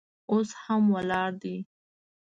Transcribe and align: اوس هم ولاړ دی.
اوس 0.31 0.49
هم 0.63 0.83
ولاړ 0.95 1.29
دی. 1.41 1.57